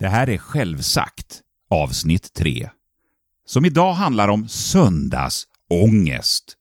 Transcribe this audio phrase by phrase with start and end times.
[0.00, 1.40] Det här är Självsagt,
[1.70, 2.70] avsnitt 3.
[3.46, 6.56] Som idag handlar om söndagsångest.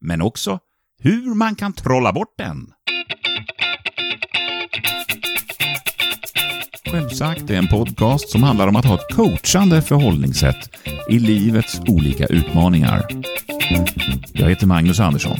[0.00, 0.58] Men också
[0.98, 2.72] hur man kan trolla bort den.
[6.90, 10.70] Självsagt är en podcast som handlar om att ha ett coachande förhållningssätt
[11.10, 13.06] i livets olika utmaningar.
[14.32, 15.38] Jag heter Magnus Andersson.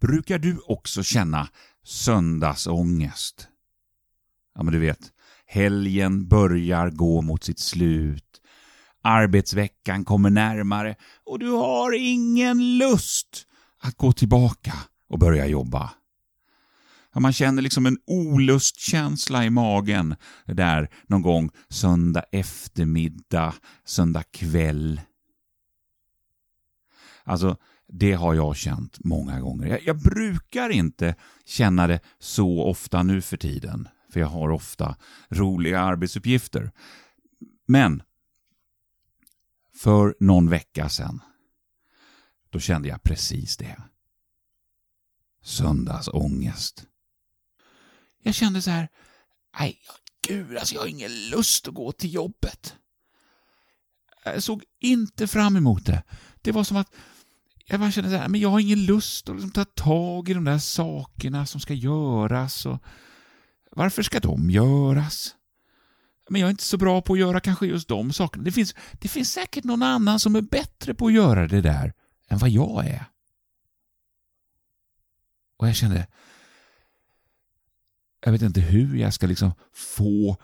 [0.00, 1.48] Brukar du också känna
[1.84, 3.48] söndagsångest?
[4.54, 5.12] Ja, men du vet,
[5.46, 8.40] helgen börjar gå mot sitt slut.
[9.02, 13.46] Arbetsveckan kommer närmare och du har ingen lust
[13.82, 14.74] att gå tillbaka
[15.08, 15.90] och börja jobba.
[17.14, 23.54] Ja, man känner liksom en olustkänsla i magen där någon gång söndag eftermiddag,
[23.84, 25.00] söndag kväll.
[27.30, 29.66] Alltså, det har jag känt många gånger.
[29.66, 34.96] Jag, jag, brukar inte känna det så ofta nu för tiden, för jag har ofta
[35.28, 36.72] roliga arbetsuppgifter.
[37.66, 38.02] Men
[39.74, 41.20] för någon vecka sedan,
[42.50, 43.82] då kände jag precis det.
[45.42, 46.86] Söndagsångest.
[48.22, 48.88] Jag kände så här,
[49.58, 49.78] nej,
[50.28, 52.76] gud, alltså jag har ingen lust att gå till jobbet.
[54.24, 56.02] Jag såg inte fram emot det.
[56.42, 56.94] Det var som att
[57.70, 60.34] jag bara känner så här, men jag har ingen lust att liksom ta tag i
[60.34, 62.66] de där sakerna som ska göras.
[62.66, 62.78] Och
[63.70, 65.34] varför ska de göras?
[66.30, 68.44] Men jag är inte så bra på att göra kanske just de sakerna.
[68.44, 71.92] Det finns, det finns säkert någon annan som är bättre på att göra det där
[72.28, 73.04] än vad jag är.
[75.56, 76.06] Och jag kände,
[78.24, 80.36] jag vet inte hur jag ska liksom få,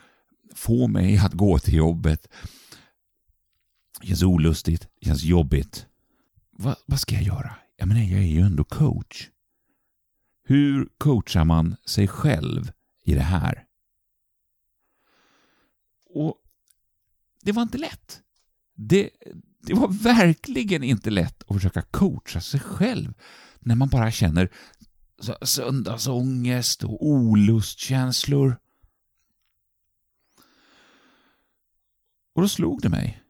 [0.55, 2.29] få mig att gå till jobbet.
[4.01, 5.87] Det känns olustigt, det känns jobbigt.
[6.59, 7.57] Va, vad ska jag göra?
[7.77, 9.29] Jag menar, jag är ju ändå coach.
[10.43, 12.73] Hur coachar man sig själv
[13.05, 13.67] i det här?
[16.07, 16.43] Och
[17.43, 18.23] det var inte lätt.
[18.75, 19.11] Det,
[19.61, 23.15] det var verkligen inte lätt att försöka coacha sig själv
[23.59, 24.51] när man bara känner
[25.43, 28.57] söndagsångest och olustkänslor.
[32.35, 33.23] Och då slog det mig.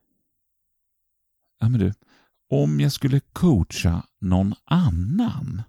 [1.58, 1.92] Ja, men du,
[2.48, 5.62] om jag skulle coacha någon annan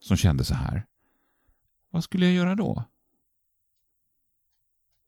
[0.00, 0.86] som kände så här,
[1.90, 2.84] vad skulle jag göra då?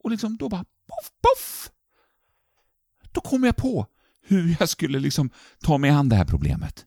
[0.03, 1.71] Och liksom då bara poff, poff!
[3.13, 3.87] Då kom jag på
[4.23, 5.31] hur jag skulle liksom
[5.61, 6.87] ta mig an det här problemet.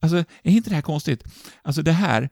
[0.00, 1.24] Alltså, är inte det här konstigt?
[1.62, 2.30] Alltså det här,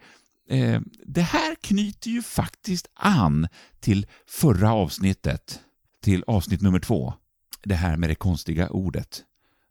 [0.48, 3.48] eh, det här knyter ju faktiskt an
[3.80, 5.60] till förra avsnittet,
[6.02, 7.14] till avsnitt nummer två.
[7.62, 9.24] Det här med det konstiga ordet.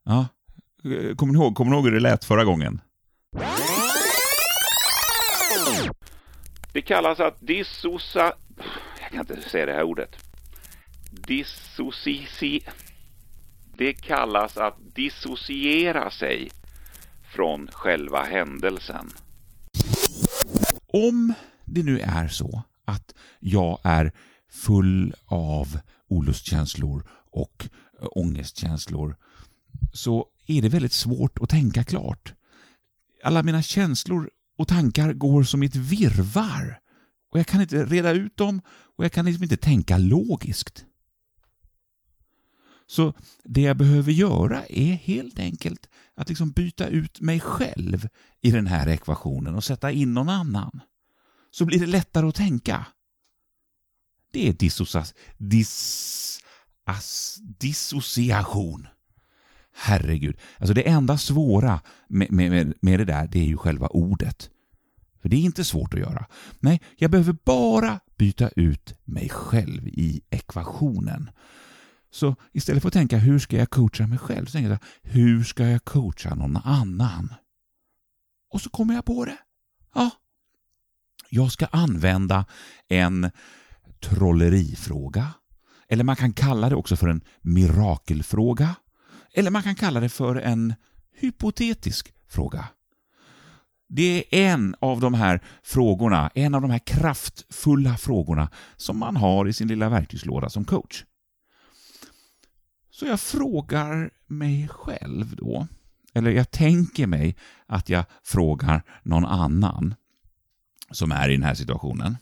[0.05, 0.27] Ja,
[1.15, 2.81] kommer ni ihåg, kommer ni ihåg hur det lät förra gången?
[6.73, 8.33] Det kallas att dissocia...
[9.01, 10.15] Jag kan inte säga det här ordet.
[11.11, 12.27] Dissoci...
[13.77, 16.49] Det kallas att dissociera sig
[17.35, 19.09] från själva händelsen.
[20.87, 21.33] Om
[21.65, 24.11] det nu är så att jag är
[24.51, 27.69] full av olustkänslor och
[28.01, 29.17] eh, ångestkänslor
[29.93, 32.33] så är det väldigt svårt att tänka klart.
[33.23, 36.79] Alla mina känslor och tankar går som ett virvar
[37.31, 40.85] och jag kan inte reda ut dem och jag kan liksom inte tänka logiskt.
[42.87, 43.13] Så
[43.43, 48.09] det jag behöver göra är helt enkelt att liksom byta ut mig själv
[48.41, 50.79] i den här ekvationen och sätta in någon annan.
[51.51, 52.85] Så blir det lättare att tänka.
[54.31, 55.05] Det är dissocia
[55.37, 56.36] dis,
[56.87, 58.87] as, dissociation.
[59.73, 60.37] Herregud.
[60.57, 64.49] Alltså det enda svåra med, med, med det där, det är ju själva ordet.
[65.21, 66.25] För det är inte svårt att göra.
[66.59, 71.29] Nej, jag behöver bara byta ut mig själv i ekvationen.
[72.11, 75.43] Så istället för att tänka hur ska jag coacha mig själv, så tänker jag hur
[75.43, 77.33] ska jag coacha någon annan?
[78.53, 79.37] Och så kommer jag på det.
[79.93, 80.09] Ja,
[81.29, 82.45] jag ska använda
[82.87, 83.31] en
[83.99, 85.33] trollerifråga.
[85.89, 88.75] Eller man kan kalla det också för en mirakelfråga.
[89.33, 90.73] Eller man kan kalla det för en
[91.13, 92.67] hypotetisk fråga.
[93.89, 99.15] Det är en av de här frågorna, en av de här kraftfulla frågorna som man
[99.15, 101.03] har i sin lilla verktygslåda som coach.
[102.91, 105.67] Så jag frågar mig själv då,
[106.13, 107.35] eller jag tänker mig
[107.65, 109.95] att jag frågar någon annan
[110.91, 112.17] som är i den här situationen.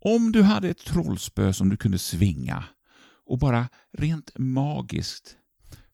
[0.00, 2.64] Om du hade ett trollspö som du kunde svinga
[3.26, 5.36] och bara rent magiskt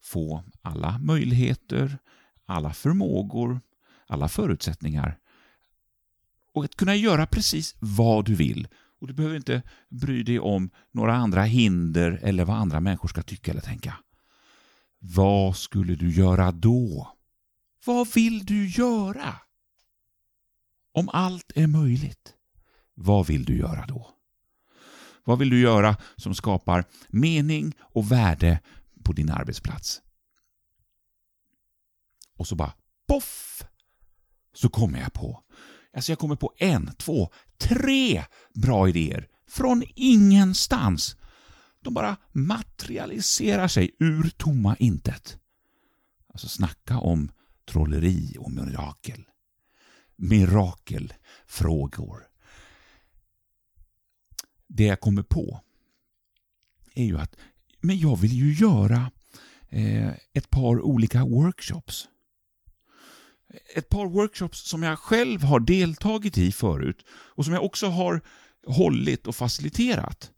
[0.01, 1.97] få alla möjligheter,
[2.45, 3.61] alla förmågor
[4.07, 5.19] alla förutsättningar
[6.53, 8.67] och att kunna göra precis vad du vill.
[8.99, 13.21] Och Du behöver inte bry dig om några andra hinder eller vad andra människor ska
[13.21, 13.93] tycka eller tänka.
[14.99, 17.13] Vad skulle du göra då?
[17.85, 19.35] Vad vill du göra?
[20.91, 22.33] Om allt är möjligt,
[22.99, 24.09] vad vill du göra då?
[25.23, 28.59] Vad vill du göra som skapar mening och värde
[29.03, 30.01] på din arbetsplats?
[32.35, 32.73] Och så bara
[33.07, 33.63] poff!
[34.53, 35.43] Så kommer jag på.
[35.93, 38.23] Alltså jag kommer på en, två, tre
[38.53, 41.15] bra idéer från ingenstans.
[41.81, 45.37] De bara materialiserar sig ur tomma intet.
[46.29, 47.31] Alltså snacka om
[47.71, 49.23] trolleri och mirakel.
[50.15, 52.26] Mirakelfrågor.
[54.67, 55.61] Det jag kommer på
[56.93, 57.35] är ju att
[57.81, 59.11] men jag vill ju göra
[59.69, 62.07] eh, ett par olika workshops.
[63.75, 68.21] Ett par workshops som jag själv har deltagit i förut och som jag också har
[68.67, 70.31] hållit och faciliterat.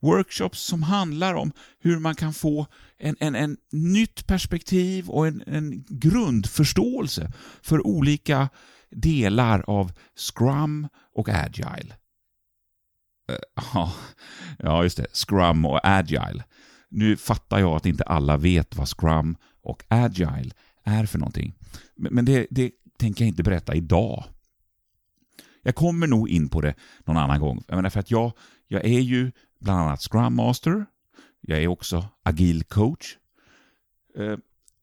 [0.00, 2.66] Workshops som handlar om hur man kan få
[2.98, 7.32] en, en, en nytt perspektiv och en, en grundförståelse
[7.62, 8.48] för olika
[8.90, 11.94] delar av Scrum och Agile.
[13.30, 13.88] Eh,
[14.58, 15.06] ja, just det.
[15.12, 16.44] Scrum och Agile.
[16.88, 20.50] Nu fattar jag att inte alla vet vad Scrum och Agile
[20.84, 21.54] är för någonting.
[21.96, 24.24] Men det, det tänker jag inte berätta idag.
[25.62, 26.74] Jag kommer nog in på det
[27.04, 27.64] någon annan gång.
[27.68, 28.32] Jag menar för att jag,
[28.68, 30.86] jag är ju bland annat Scrum Master.
[31.40, 33.16] Jag är också agil coach.
[34.18, 34.36] Eh,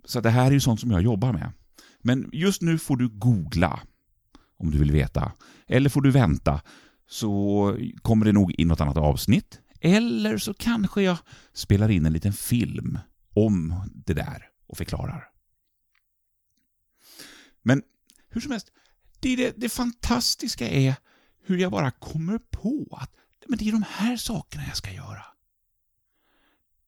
[0.05, 1.51] så det här är ju sånt som jag jobbar med.
[2.01, 3.79] Men just nu får du googla
[4.57, 5.31] om du vill veta.
[5.67, 6.61] Eller får du vänta
[7.07, 9.59] så kommer det nog in något annat avsnitt.
[9.81, 11.17] Eller så kanske jag
[11.53, 12.99] spelar in en liten film
[13.33, 15.29] om det där och förklarar.
[17.61, 17.83] Men
[18.29, 18.71] hur som helst,
[19.19, 20.95] det, det, det fantastiska är
[21.45, 23.11] hur jag bara kommer på att
[23.47, 25.25] men det är de här sakerna jag ska göra.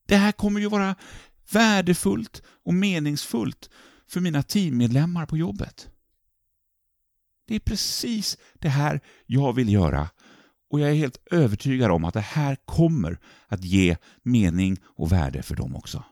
[0.05, 0.95] Det här kommer ju vara
[1.51, 3.69] värdefullt och meningsfullt
[4.07, 5.89] för mina teammedlemmar på jobbet.
[7.49, 10.09] Det är precis det här jag vill göra
[10.69, 15.41] och jag är helt övertygad om att det här kommer att ge mening och värde
[15.41, 16.03] för dem också.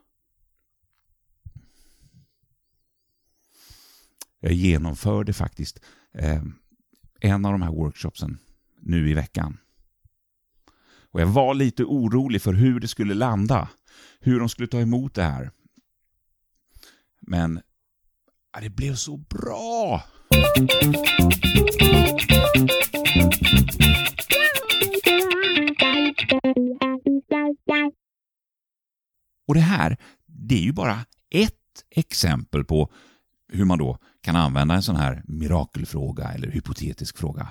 [4.40, 5.80] Jag genomförde faktiskt
[6.14, 6.44] eh,
[7.20, 8.38] en av de här workshopsen
[8.82, 9.58] nu i veckan.
[11.12, 13.70] Och jag var lite orolig för hur det skulle landa,
[14.20, 15.52] hur de skulle ta emot det här.
[17.20, 17.62] Men
[18.54, 20.04] ja, det blev så bra!
[29.48, 31.54] Och det här, det är ju bara ett
[31.90, 32.92] exempel på
[33.48, 37.50] hur man då kan använda en sån här mirakelfråga eller hypotetisk fråga.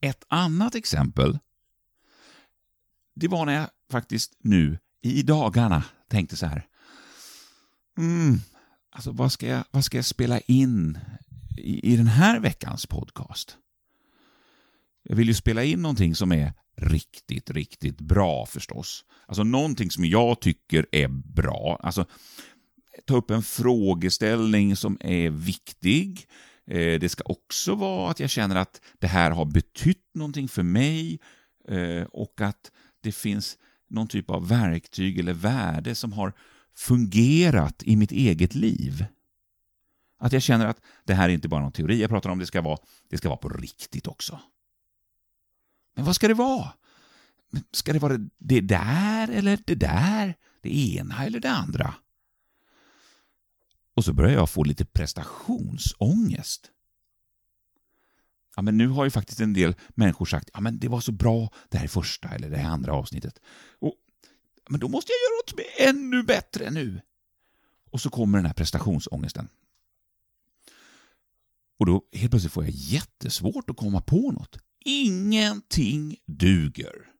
[0.00, 1.38] Ett annat exempel,
[3.14, 6.66] det var när jag faktiskt nu i dagarna tänkte så här.
[7.98, 8.38] Mm,
[8.98, 10.98] alltså vad ska jag, vad ska jag spela in
[11.56, 13.56] i, i den här veckans podcast?
[15.02, 19.04] Jag vill ju spela in någonting som är riktigt, riktigt bra förstås.
[19.26, 21.80] Alltså någonting som jag tycker är bra.
[21.82, 22.06] Alltså,
[23.06, 26.26] ta upp en frågeställning som är viktig.
[26.66, 30.62] Eh, det ska också vara att jag känner att det här har betytt någonting för
[30.62, 31.18] mig
[31.68, 32.70] eh, och att
[33.02, 33.58] det finns
[33.90, 36.32] någon typ av verktyg eller värde som har
[36.78, 39.04] fungerat i mitt eget liv.
[40.18, 42.46] Att jag känner att det här är inte bara någon teori jag pratar om, det
[42.46, 44.40] ska vara, det ska vara på riktigt också.
[45.96, 46.72] Men vad ska det vara?
[47.72, 50.34] Ska det vara det där eller det där?
[50.60, 51.94] Det ena eller det andra?
[53.94, 56.70] Och så börjar jag få lite prestationsångest.
[58.56, 61.12] Ja, men nu har ju faktiskt en del människor sagt ja, men det var så
[61.12, 63.40] bra det här första eller det här andra avsnittet.
[63.78, 63.94] Och,
[64.68, 67.00] men då måste jag göra något som är ännu bättre nu.
[67.90, 69.48] Och så kommer den här prestationsångesten.
[71.78, 74.58] Och då helt plötsligt får jag jättesvårt att komma på något.
[74.84, 77.10] Ingenting duger.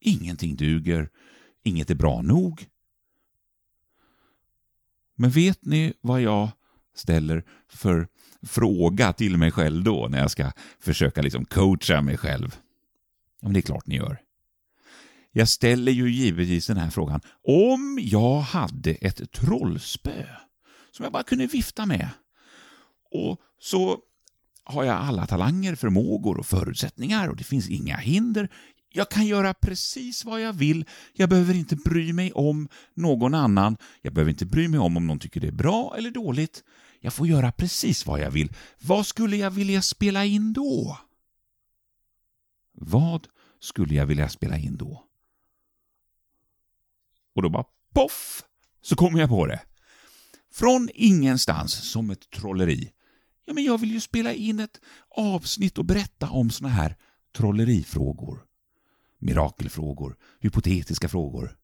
[0.00, 1.10] Ingenting duger.
[1.62, 2.66] Inget är bra nog.
[5.14, 6.48] Men vet ni vad jag
[6.94, 8.08] ställer för
[8.42, 12.56] fråga till mig själv då när jag ska försöka liksom coacha mig själv?
[13.40, 14.25] Ja, men det är klart ni gör.
[15.36, 17.20] Jag ställer ju givetvis den här frågan.
[17.44, 20.24] Om jag hade ett trollspö
[20.92, 22.08] som jag bara kunde vifta med
[23.10, 23.98] och så
[24.64, 28.48] har jag alla talanger, förmågor och förutsättningar och det finns inga hinder.
[28.92, 30.84] Jag kan göra precis vad jag vill.
[31.12, 33.76] Jag behöver inte bry mig om någon annan.
[34.02, 36.64] Jag behöver inte bry mig om om någon tycker det är bra eller dåligt.
[37.00, 38.52] Jag får göra precis vad jag vill.
[38.80, 40.98] Vad skulle jag vilja spela in då?
[42.72, 43.26] Vad
[43.60, 45.05] skulle jag vilja spela in då?
[47.36, 47.64] Och då bara
[47.94, 48.42] poff,
[48.82, 49.60] så kommer jag på det.
[50.52, 52.90] Från ingenstans, som ett trolleri.
[53.44, 54.80] Ja, men jag vill ju spela in ett
[55.16, 56.96] avsnitt och berätta om såna här
[57.36, 58.42] trollerifrågor.
[59.18, 61.56] Mirakelfrågor, hypotetiska frågor.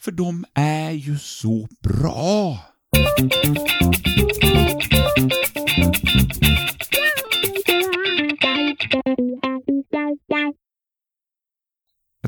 [0.00, 2.58] För de är ju så bra!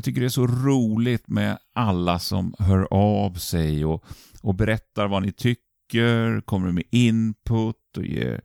[0.03, 4.05] Jag tycker det är så roligt med alla som hör av sig och,
[4.41, 8.41] och berättar vad ni tycker, kommer med input och ger,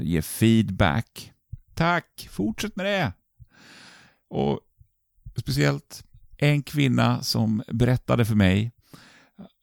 [0.00, 1.32] ger feedback.
[1.74, 2.28] Tack!
[2.30, 3.12] Fortsätt med det!
[4.30, 4.60] Och
[5.36, 6.04] speciellt
[6.36, 8.72] en kvinna som berättade för mig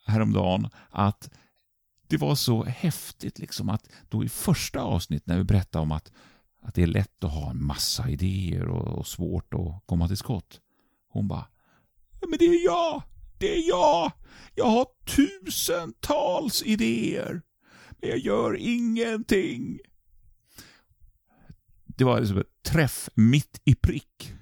[0.05, 1.29] häromdagen att
[2.07, 6.11] det var så häftigt liksom att då i första avsnittet när vi berättade om att,
[6.61, 10.17] att det är lätt att ha en massa idéer och, och svårt att komma till
[10.17, 10.61] skott.
[11.17, 11.47] Hon bara
[12.21, 13.03] Men det är jag!
[13.37, 14.11] Det är jag!
[14.55, 17.41] Jag har tusentals idéer.
[17.97, 19.79] Men jag gör ingenting.
[21.85, 24.33] Det var liksom ett träff mitt i prick.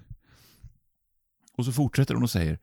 [1.52, 2.58] Och så fortsätter hon och säger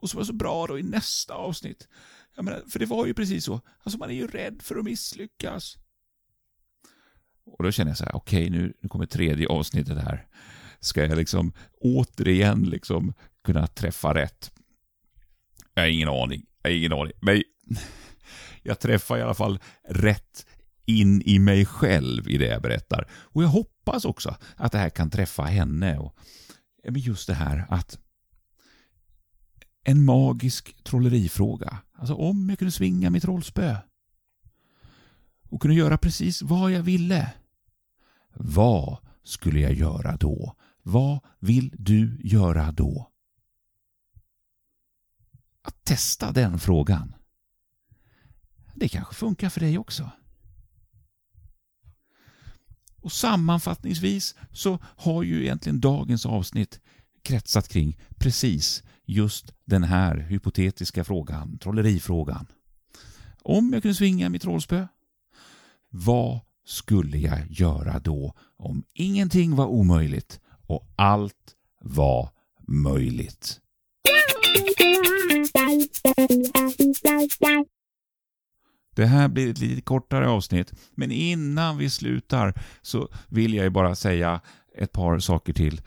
[0.00, 1.88] och så var det så bra då i nästa avsnitt.
[2.36, 3.60] Jag menar, för det var ju precis så.
[3.82, 5.76] Alltså man är ju rädd för att misslyckas.
[7.46, 10.26] Och då känner jag så här, okej okay, nu, nu kommer tredje avsnittet här.
[10.84, 13.14] Ska jag liksom återigen liksom
[13.44, 14.52] kunna träffa rätt?
[15.74, 16.46] Jag har ingen aning.
[16.62, 17.12] Jag har ingen aning.
[17.20, 17.42] Men
[18.62, 20.46] jag träffar i alla fall rätt
[20.86, 23.08] in i mig själv i det jag berättar.
[23.12, 25.98] Och jag hoppas också att det här kan träffa henne.
[25.98, 26.16] Och
[26.94, 27.98] just det här att
[29.84, 31.78] en magisk trollerifråga.
[31.92, 33.76] Alltså om jag kunde svinga mitt trollspö.
[35.48, 37.32] Och kunde göra precis vad jag ville.
[38.34, 40.54] Vad skulle jag göra då?
[40.86, 43.10] Vad vill du göra då?
[45.62, 47.14] Att testa den frågan.
[48.74, 50.10] Det kanske funkar för dig också.
[53.00, 56.80] Och sammanfattningsvis så har ju egentligen dagens avsnitt
[57.22, 62.46] kretsat kring precis just den här hypotetiska frågan, trollerifrågan.
[63.42, 64.86] Om jag kunde svinga mitt trollspö,
[65.88, 72.28] vad skulle jag göra då om ingenting var omöjligt och allt var
[72.68, 73.60] möjligt?
[78.96, 83.70] Det här blir ett lite kortare avsnitt, men innan vi slutar så vill jag ju
[83.70, 84.40] bara säga
[84.76, 85.80] ett par saker till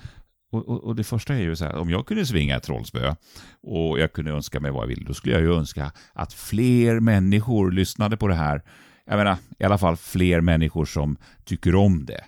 [0.52, 3.16] och, och, och, det första är ju så här, om jag kunde svinga ett trollspö
[3.64, 7.00] och jag kunde önska mig vad jag ville, då skulle jag ju önska att fler
[7.00, 8.62] människor lyssnade på det här.
[9.06, 12.24] Jag menar, i alla fall fler människor som tycker om det.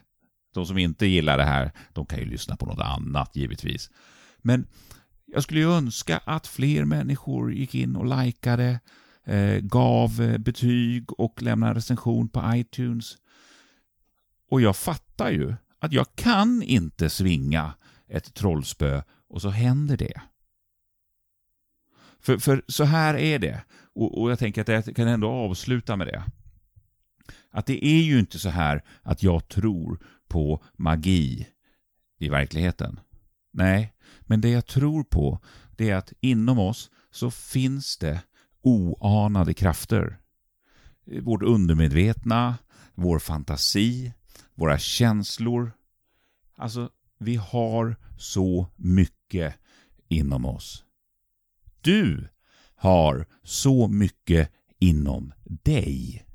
[0.60, 3.90] De som inte gillar det här, de kan ju lyssna på något annat givetvis.
[4.38, 4.68] Men
[5.26, 8.80] jag skulle ju önska att fler människor gick in och likade,
[9.26, 13.18] eh, gav eh, betyg och lämnade recension på iTunes.
[14.50, 17.74] Och jag fattar ju att jag kan inte svinga
[18.08, 20.22] ett trollspö och så händer det.
[22.20, 23.64] För, för så här är det,
[23.96, 26.24] och, och jag tänker att jag kan ändå avsluta med det.
[27.52, 31.48] Att det är ju inte så här att jag tror på magi
[32.20, 33.00] i verkligheten.
[33.52, 35.40] Nej, men det jag tror på
[35.78, 38.22] det är att inom oss så finns det
[38.62, 40.20] oanade krafter.
[41.22, 42.58] Vårt undermedvetna,
[42.94, 44.14] vår fantasi,
[44.56, 45.72] våra känslor.
[46.56, 49.56] Alltså, vi har så mycket
[50.08, 50.84] inom oss.
[51.82, 52.28] Du
[52.76, 56.26] har så mycket inom dig.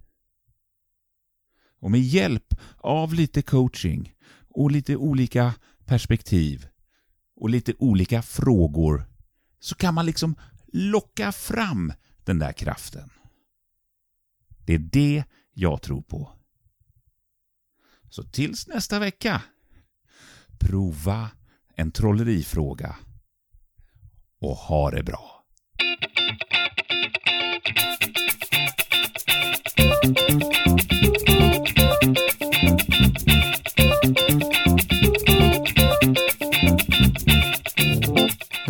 [1.85, 4.15] Och med hjälp av lite coaching
[4.49, 6.67] och lite olika perspektiv
[7.37, 9.07] och lite olika frågor
[9.59, 10.37] så kan man liksom
[10.73, 11.93] locka fram
[12.25, 13.11] den där kraften.
[14.67, 16.33] Det är det jag tror på.
[18.11, 19.43] Så tills nästa vecka
[20.59, 21.31] prova
[21.77, 22.97] en trollerifråga
[24.41, 25.45] och ha det bra.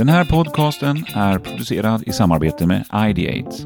[0.05, 3.57] Den här podcasten är producerad i samarbete med Ideate.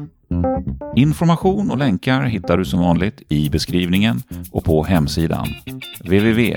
[0.95, 5.47] Information och länkar hittar du som vanligt i beskrivningen och på hemsidan
[5.99, 6.47] www.ideate.se